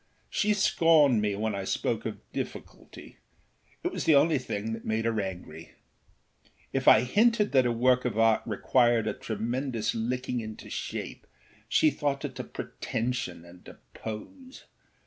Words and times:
She 0.31 0.55
scorned 0.55 1.21
me 1.21 1.35
when 1.35 1.53
I 1.53 1.63
spoke 1.63 2.07
of 2.07 2.17
difficultyâit 2.33 3.17
was 3.83 4.05
the 4.05 4.15
only 4.15 4.39
thing 4.39 4.73
that 4.73 4.83
made 4.83 5.05
her 5.05 5.21
angry. 5.21 5.73
If 6.73 6.87
I 6.87 7.01
hinted 7.01 7.51
that 7.51 7.67
a 7.67 7.71
work 7.71 8.03
of 8.03 8.17
art 8.17 8.41
required 8.47 9.05
a 9.05 9.13
tremendous 9.13 9.93
licking 9.93 10.39
into 10.39 10.71
shape 10.71 11.27
she 11.69 11.91
thought 11.91 12.25
it 12.25 12.39
a 12.39 12.43
pretension 12.43 13.45
and 13.45 13.67
a 13.67 13.77
pose. 13.93 14.63